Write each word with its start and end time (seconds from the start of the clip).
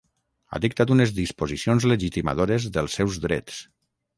Ha 0.55 0.59
dictat 0.63 0.93
unes 0.95 1.13
disposicions 1.17 1.87
legitimadores 1.91 2.67
dels 2.79 2.99
seus 3.01 3.21
drets. 3.29 3.63